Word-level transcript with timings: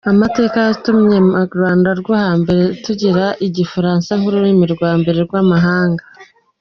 Amateka 0.11 0.57
yatumye 0.67 1.17
mu 1.29 1.37
Rwanda 1.47 1.89
rwo 1.99 2.13
hambere 2.23 2.63
tugira 2.83 3.25
Igifaransa 3.47 4.09
nk’ururimi 4.19 4.65
rwa 4.73 4.91
mbere 4.99 5.17
rw’amahanga. 5.25 6.03